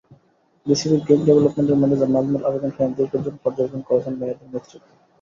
[0.67, 4.87] বিসিবির গেম ডেভেলপমেন্টের ম্যানেজার নাজমুল আবেদীন ফাহিম দীর্ঘদিন পর্যবেক্ষণ করেছেন মেহেদীর নেতৃত্ব।